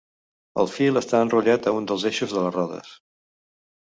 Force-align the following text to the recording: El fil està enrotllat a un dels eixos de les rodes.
El 0.61 0.69
fil 0.75 1.01
està 1.01 1.21
enrotllat 1.25 1.67
a 1.67 1.75
un 1.81 1.91
dels 1.91 2.07
eixos 2.13 2.35
de 2.39 2.47
les 2.47 2.57
rodes. 2.59 2.91